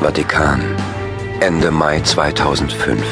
Vatikan, 0.00 0.62
Ende 1.40 1.72
Mai 1.72 2.00
2005. 2.00 3.02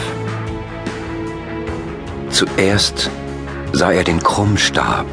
Zuerst 2.31 3.11
sah 3.73 3.91
er 3.91 4.05
den 4.05 4.23
Krummstab. 4.23 5.07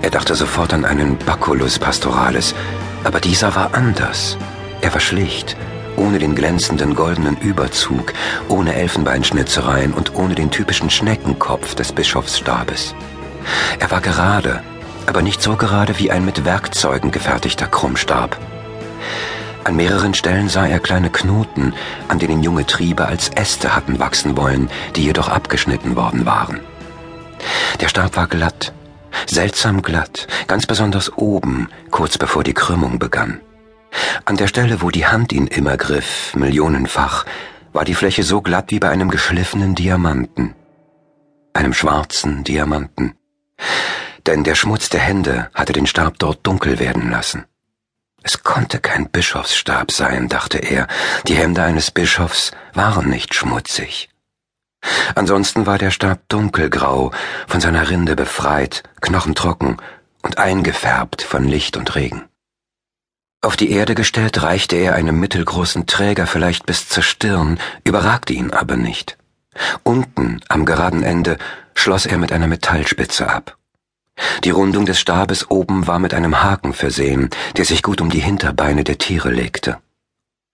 Er 0.00 0.08
dachte 0.08 0.34
sofort 0.34 0.72
an 0.72 0.86
einen 0.86 1.18
Baculus 1.18 1.78
pastoralis, 1.78 2.54
aber 3.04 3.20
dieser 3.20 3.54
war 3.54 3.74
anders. 3.74 4.38
Er 4.80 4.94
war 4.94 5.00
schlicht, 5.00 5.54
ohne 5.96 6.18
den 6.18 6.34
glänzenden 6.34 6.94
goldenen 6.94 7.36
Überzug, 7.36 8.14
ohne 8.48 8.74
Elfenbeinschnitzereien 8.74 9.92
und 9.92 10.14
ohne 10.14 10.34
den 10.34 10.50
typischen 10.50 10.88
Schneckenkopf 10.88 11.74
des 11.74 11.92
Bischofsstabes. 11.92 12.94
Er 13.78 13.90
war 13.90 14.00
gerade, 14.00 14.62
aber 15.04 15.20
nicht 15.20 15.42
so 15.42 15.56
gerade 15.56 15.98
wie 15.98 16.10
ein 16.10 16.24
mit 16.24 16.46
Werkzeugen 16.46 17.10
gefertigter 17.10 17.66
Krummstab. 17.66 18.38
An 19.70 19.76
mehreren 19.76 20.14
Stellen 20.14 20.48
sah 20.48 20.66
er 20.66 20.80
kleine 20.80 21.10
Knoten, 21.10 21.74
an 22.08 22.18
denen 22.18 22.42
junge 22.42 22.66
Triebe 22.66 23.06
als 23.06 23.28
Äste 23.28 23.76
hatten 23.76 24.00
wachsen 24.00 24.36
wollen, 24.36 24.68
die 24.96 25.04
jedoch 25.04 25.28
abgeschnitten 25.28 25.94
worden 25.94 26.26
waren. 26.26 26.58
Der 27.78 27.86
Stab 27.86 28.16
war 28.16 28.26
glatt, 28.26 28.72
seltsam 29.26 29.80
glatt, 29.82 30.26
ganz 30.48 30.66
besonders 30.66 31.16
oben, 31.16 31.68
kurz 31.92 32.18
bevor 32.18 32.42
die 32.42 32.52
Krümmung 32.52 32.98
begann. 32.98 33.40
An 34.24 34.36
der 34.36 34.48
Stelle, 34.48 34.82
wo 34.82 34.90
die 34.90 35.06
Hand 35.06 35.32
ihn 35.32 35.46
immer 35.46 35.76
griff, 35.76 36.34
millionenfach, 36.34 37.24
war 37.72 37.84
die 37.84 37.94
Fläche 37.94 38.24
so 38.24 38.40
glatt 38.40 38.72
wie 38.72 38.80
bei 38.80 38.90
einem 38.90 39.08
geschliffenen 39.08 39.76
Diamanten. 39.76 40.56
Einem 41.52 41.74
schwarzen 41.74 42.42
Diamanten. 42.42 43.14
Denn 44.26 44.42
der 44.42 44.56
Schmutz 44.56 44.88
der 44.88 45.00
Hände 45.00 45.48
hatte 45.54 45.72
den 45.72 45.86
Stab 45.86 46.18
dort 46.18 46.44
dunkel 46.44 46.80
werden 46.80 47.08
lassen. 47.08 47.44
Es 48.22 48.42
konnte 48.42 48.80
kein 48.80 49.08
Bischofsstab 49.08 49.90
sein, 49.92 50.28
dachte 50.28 50.58
er. 50.58 50.86
Die 51.26 51.34
Hände 51.34 51.62
eines 51.62 51.90
Bischofs 51.90 52.52
waren 52.74 53.08
nicht 53.08 53.34
schmutzig. 53.34 54.10
Ansonsten 55.14 55.66
war 55.66 55.78
der 55.78 55.90
Stab 55.90 56.20
dunkelgrau, 56.28 57.12
von 57.46 57.60
seiner 57.60 57.90
Rinde 57.90 58.16
befreit, 58.16 58.82
knochentrocken 59.00 59.76
und 60.22 60.38
eingefärbt 60.38 61.22
von 61.22 61.44
Licht 61.44 61.76
und 61.76 61.94
Regen. 61.94 62.24
Auf 63.42 63.56
die 63.56 63.70
Erde 63.70 63.94
gestellt 63.94 64.42
reichte 64.42 64.76
er 64.76 64.94
einem 64.94 65.18
mittelgroßen 65.18 65.86
Träger 65.86 66.26
vielleicht 66.26 66.66
bis 66.66 66.88
zur 66.88 67.02
Stirn, 67.02 67.58
überragte 67.84 68.34
ihn 68.34 68.52
aber 68.52 68.76
nicht. 68.76 69.16
Unten, 69.82 70.40
am 70.48 70.66
geraden 70.66 71.02
Ende, 71.02 71.38
schloss 71.74 72.04
er 72.04 72.18
mit 72.18 72.32
einer 72.32 72.46
Metallspitze 72.46 73.28
ab. 73.28 73.56
Die 74.44 74.50
Rundung 74.50 74.86
des 74.86 75.00
Stabes 75.00 75.50
oben 75.50 75.86
war 75.86 75.98
mit 75.98 76.14
einem 76.14 76.42
Haken 76.42 76.72
versehen, 76.72 77.30
der 77.56 77.64
sich 77.64 77.82
gut 77.82 78.00
um 78.00 78.10
die 78.10 78.20
Hinterbeine 78.20 78.84
der 78.84 78.98
Tiere 78.98 79.30
legte. 79.30 79.78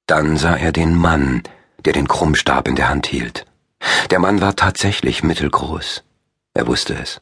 Dann 0.07 0.37
sah 0.37 0.57
er 0.57 0.73
den 0.73 0.97
Mann, 0.97 1.43
der 1.85 1.93
den 1.93 2.09
Krummstab 2.09 2.69
in 2.69 2.77
der 2.77 2.89
Hand 2.89 3.07
hielt. 3.07 3.47
Der 4.11 4.19
Mann 4.19 4.41
war 4.41 4.57
tatsächlich 4.57 5.23
mittelgroß. 5.23 6.05
Er 6.55 6.67
wusste 6.67 6.95
es. 6.95 7.21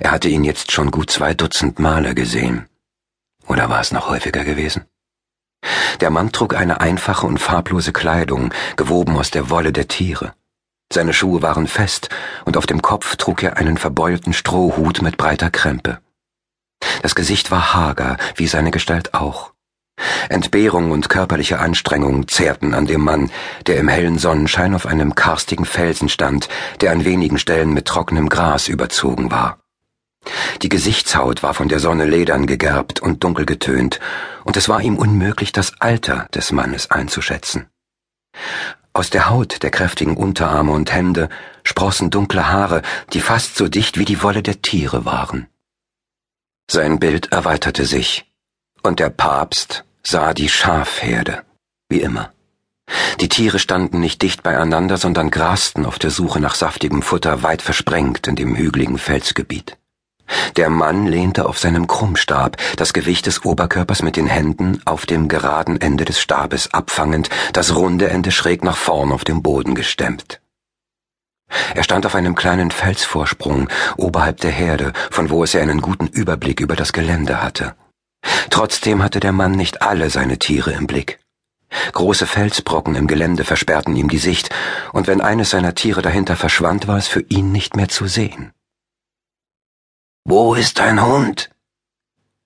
Er 0.00 0.10
hatte 0.12 0.28
ihn 0.28 0.44
jetzt 0.44 0.72
schon 0.72 0.90
gut 0.90 1.10
zwei 1.10 1.34
Dutzend 1.34 1.78
Male 1.78 2.14
gesehen. 2.14 2.66
Oder 3.46 3.68
war 3.68 3.80
es 3.80 3.92
noch 3.92 4.08
häufiger 4.08 4.44
gewesen? 4.44 4.84
Der 6.00 6.10
Mann 6.10 6.32
trug 6.32 6.54
eine 6.54 6.80
einfache 6.80 7.26
und 7.26 7.38
farblose 7.38 7.92
Kleidung, 7.92 8.54
gewoben 8.76 9.16
aus 9.16 9.30
der 9.30 9.50
Wolle 9.50 9.72
der 9.72 9.88
Tiere. 9.88 10.34
Seine 10.92 11.12
Schuhe 11.12 11.40
waren 11.40 11.68
fest, 11.68 12.08
und 12.44 12.56
auf 12.56 12.66
dem 12.66 12.82
Kopf 12.82 13.14
trug 13.16 13.42
er 13.44 13.56
einen 13.56 13.78
verbeulten 13.78 14.32
Strohhut 14.32 15.02
mit 15.02 15.16
breiter 15.16 15.50
Krempe. 15.50 16.00
Das 17.02 17.14
Gesicht 17.14 17.50
war 17.50 17.74
hager, 17.74 18.16
wie 18.34 18.48
seine 18.48 18.72
Gestalt 18.72 19.14
auch. 19.14 19.52
Entbehrung 20.28 20.90
und 20.90 21.08
körperliche 21.08 21.60
Anstrengung 21.60 22.26
zehrten 22.26 22.74
an 22.74 22.86
dem 22.86 23.02
Mann, 23.02 23.30
der 23.66 23.76
im 23.76 23.88
hellen 23.88 24.18
Sonnenschein 24.18 24.74
auf 24.74 24.86
einem 24.86 25.14
karstigen 25.14 25.64
Felsen 25.64 26.08
stand, 26.08 26.48
der 26.80 26.90
an 26.92 27.04
wenigen 27.04 27.38
Stellen 27.38 27.72
mit 27.72 27.86
trockenem 27.86 28.28
Gras 28.28 28.66
überzogen 28.68 29.30
war. 29.30 29.58
Die 30.62 30.68
Gesichtshaut 30.68 31.42
war 31.42 31.54
von 31.54 31.68
der 31.68 31.80
Sonne 31.80 32.04
ledern 32.04 32.46
gegerbt 32.46 33.00
und 33.00 33.22
dunkel 33.24 33.46
getönt, 33.46 34.00
und 34.44 34.56
es 34.56 34.68
war 34.68 34.80
ihm 34.80 34.96
unmöglich, 34.96 35.52
das 35.52 35.80
Alter 35.80 36.26
des 36.34 36.50
Mannes 36.52 36.90
einzuschätzen. 36.90 37.68
Aus 38.92 39.10
der 39.10 39.30
Haut 39.30 39.62
der 39.62 39.70
kräftigen 39.70 40.16
Unterarme 40.16 40.72
und 40.72 40.92
Hände 40.92 41.28
sprossen 41.62 42.10
dunkle 42.10 42.48
Haare, 42.48 42.82
die 43.12 43.20
fast 43.20 43.56
so 43.56 43.68
dicht 43.68 43.98
wie 43.98 44.04
die 44.04 44.22
Wolle 44.22 44.42
der 44.42 44.62
Tiere 44.62 45.04
waren. 45.04 45.46
Sein 46.68 46.98
Bild 46.98 47.30
erweiterte 47.32 47.84
sich, 47.84 48.30
und 48.82 48.98
der 48.98 49.10
Papst 49.10 49.84
sah 50.02 50.34
die 50.34 50.48
Schafherde, 50.48 51.44
wie 51.88 52.00
immer. 52.00 52.32
Die 53.20 53.28
Tiere 53.28 53.58
standen 53.58 54.00
nicht 54.00 54.22
dicht 54.22 54.42
beieinander, 54.42 54.96
sondern 54.96 55.30
grasten 55.30 55.86
auf 55.86 55.98
der 55.98 56.10
Suche 56.10 56.40
nach 56.40 56.54
saftigem 56.54 57.02
Futter 57.02 57.42
weit 57.42 57.62
versprengt 57.62 58.26
in 58.26 58.36
dem 58.36 58.56
hügeligen 58.56 58.98
Felsgebiet. 58.98 59.76
Der 60.56 60.70
Mann 60.70 61.06
lehnte 61.06 61.46
auf 61.46 61.58
seinem 61.58 61.86
Krummstab, 61.86 62.56
das 62.76 62.92
Gewicht 62.92 63.26
des 63.26 63.44
Oberkörpers 63.44 64.02
mit 64.02 64.16
den 64.16 64.26
Händen 64.26 64.80
auf 64.84 65.06
dem 65.06 65.28
geraden 65.28 65.80
Ende 65.80 66.04
des 66.04 66.20
Stabes 66.20 66.72
abfangend, 66.72 67.30
das 67.52 67.74
runde 67.74 68.08
Ende 68.08 68.30
schräg 68.30 68.64
nach 68.64 68.76
vorn 68.76 69.12
auf 69.12 69.24
dem 69.24 69.42
Boden 69.42 69.74
gestemmt. 69.74 70.40
Er 71.74 71.82
stand 71.82 72.06
auf 72.06 72.14
einem 72.14 72.34
kleinen 72.34 72.70
Felsvorsprung 72.70 73.68
oberhalb 73.96 74.40
der 74.40 74.52
Herde, 74.52 74.92
von 75.10 75.30
wo 75.30 75.42
es 75.42 75.54
er 75.54 75.62
einen 75.62 75.80
guten 75.80 76.06
Überblick 76.06 76.60
über 76.60 76.76
das 76.76 76.92
Gelände 76.92 77.42
hatte. 77.42 77.74
Trotzdem 78.50 79.02
hatte 79.02 79.20
der 79.20 79.32
Mann 79.32 79.52
nicht 79.52 79.82
alle 79.82 80.10
seine 80.10 80.38
Tiere 80.38 80.72
im 80.72 80.86
Blick. 80.86 81.18
Große 81.92 82.26
Felsbrocken 82.26 82.94
im 82.96 83.06
Gelände 83.06 83.44
versperrten 83.44 83.96
ihm 83.96 84.08
die 84.08 84.18
Sicht, 84.18 84.50
und 84.92 85.06
wenn 85.06 85.20
eines 85.20 85.50
seiner 85.50 85.74
Tiere 85.74 86.02
dahinter 86.02 86.36
verschwand, 86.36 86.88
war 86.88 86.98
es 86.98 87.06
für 87.06 87.20
ihn 87.28 87.52
nicht 87.52 87.76
mehr 87.76 87.88
zu 87.88 88.06
sehen. 88.06 88.52
Wo 90.24 90.54
ist 90.54 90.78
dein 90.78 91.04
Hund? 91.04 91.50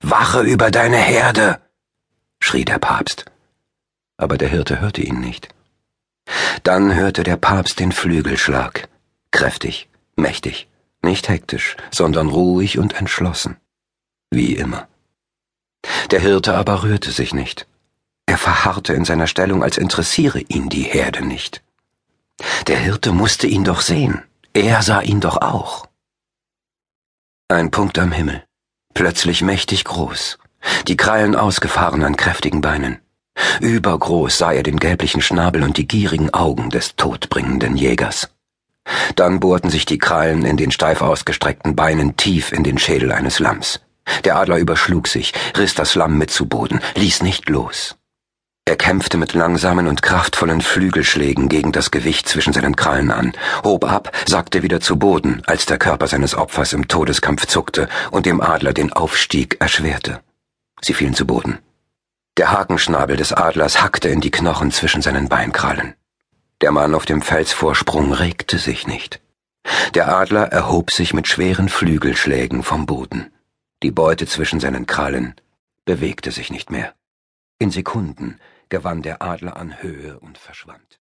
Wache 0.00 0.42
über 0.42 0.70
deine 0.70 0.96
Herde, 0.98 1.60
schrie 2.40 2.64
der 2.64 2.78
Papst. 2.78 3.24
Aber 4.16 4.38
der 4.38 4.48
Hirte 4.48 4.80
hörte 4.80 5.02
ihn 5.02 5.20
nicht. 5.20 5.48
Dann 6.62 6.94
hörte 6.94 7.22
der 7.22 7.36
Papst 7.36 7.80
den 7.80 7.92
Flügelschlag, 7.92 8.88
kräftig, 9.30 9.88
mächtig, 10.16 10.68
nicht 11.02 11.28
hektisch, 11.28 11.76
sondern 11.90 12.28
ruhig 12.28 12.78
und 12.78 12.94
entschlossen, 12.94 13.56
wie 14.30 14.54
immer. 14.54 14.88
Der 16.10 16.20
Hirte 16.20 16.54
aber 16.54 16.82
rührte 16.82 17.10
sich 17.10 17.34
nicht. 17.34 17.66
Er 18.26 18.38
verharrte 18.38 18.94
in 18.94 19.04
seiner 19.04 19.26
Stellung, 19.26 19.62
als 19.62 19.76
interessiere 19.76 20.40
ihn 20.40 20.68
die 20.68 20.82
Herde 20.82 21.24
nicht. 21.24 21.62
Der 22.66 22.78
Hirte 22.78 23.12
musste 23.12 23.46
ihn 23.46 23.64
doch 23.64 23.80
sehen, 23.80 24.22
er 24.54 24.82
sah 24.82 25.02
ihn 25.02 25.20
doch 25.20 25.42
auch. 25.42 25.86
Ein 27.49 27.71
Punkt 27.71 27.99
am 27.99 28.10
Himmel, 28.10 28.43
plötzlich 28.94 29.43
mächtig 29.43 29.84
groß, 29.84 30.38
die 30.88 30.97
Krallen 30.97 31.37
ausgefahren 31.37 32.03
an 32.03 32.16
kräftigen 32.16 32.62
Beinen. 32.62 33.00
Übergroß 33.60 34.38
sah 34.38 34.53
er 34.53 34.62
den 34.62 34.78
gelblichen 34.78 35.21
Schnabel 35.21 35.62
und 35.62 35.77
die 35.77 35.87
gierigen 35.87 36.32
Augen 36.32 36.71
des 36.71 36.97
todbringenden 36.97 37.77
Jägers. 37.77 38.31
Dann 39.16 39.41
bohrten 39.41 39.69
sich 39.69 39.84
die 39.84 39.99
Krallen 39.99 40.47
in 40.47 40.56
den 40.56 40.71
steif 40.71 41.03
ausgestreckten 41.03 41.77
Beinen 41.77 42.16
tief 42.16 42.50
in 42.50 42.65
den 42.65 42.78
Schädel 42.78 43.12
eines 43.12 43.41
Lamms. 43.41 43.82
Der 44.25 44.37
Adler 44.37 44.56
überschlug 44.56 45.06
sich, 45.06 45.34
riss 45.55 45.75
das 45.75 45.94
Lamm 45.94 46.16
mit 46.16 46.31
zu 46.31 46.47
Boden, 46.47 46.81
ließ 46.94 47.22
nicht 47.22 47.50
los. 47.50 47.94
Er 48.66 48.76
kämpfte 48.76 49.19
mit 49.19 49.34
langsamen 49.34 49.86
und 49.86 50.00
kraftvollen 50.00 50.62
Flügelschlägen 50.62 51.50
gegen 51.50 51.70
das 51.70 51.91
Gewicht 51.91 52.26
zwischen 52.26 52.54
seinen 52.54 52.76
Krallen 52.76 53.10
an, 53.10 53.32
hob 53.62 53.84
ab, 53.84 54.10
sackte 54.26 54.62
wieder 54.62 54.80
zu 54.80 54.98
Boden, 54.98 55.42
als 55.47 55.66
der 55.66 55.76
Körper 55.76 56.06
seines 56.06 56.34
Opfers 56.34 56.72
im 56.72 56.88
Todeskampf 56.88 57.47
zuckte 57.47 57.88
und 58.10 58.25
dem 58.25 58.41
Adler 58.41 58.72
den 58.72 58.91
Aufstieg 58.92 59.60
erschwerte. 59.60 60.22
Sie 60.80 60.94
fielen 60.94 61.14
zu 61.14 61.26
Boden. 61.26 61.58
Der 62.38 62.52
Hakenschnabel 62.52 63.19
des 63.19 63.34
Adlers 63.34 63.82
hackte 63.82 64.08
in 64.08 64.22
die 64.22 64.31
Knochen 64.31 64.72
zwischen 64.72 65.02
seinen 65.02 65.28
Beinkrallen. 65.28 65.94
Der 66.62 66.72
Mann 66.72 66.94
auf 66.94 67.05
dem 67.05 67.20
Felsvorsprung 67.20 68.14
regte 68.14 68.58
sich 68.58 68.87
nicht. 68.87 69.20
Der 69.93 70.08
Adler 70.08 70.46
erhob 70.52 70.90
sich 70.90 71.12
mit 71.12 71.28
schweren 71.28 71.69
Flügelschlägen 71.69 72.62
vom 72.62 72.87
Boden. 72.87 73.31
Die 73.82 73.90
Beute 73.90 74.26
zwischen 74.26 74.58
seinen 74.58 74.87
Krallen 74.87 75.34
bewegte 75.84 76.31
sich 76.31 76.50
nicht 76.50 76.70
mehr. 76.70 76.94
In 77.58 77.70
Sekunden 77.70 78.40
gewann 78.75 79.03
der 79.03 79.23
Adler 79.23 79.56
an 79.56 79.81
Höhe 79.85 80.19
und 80.19 80.37
verschwand. 80.37 80.99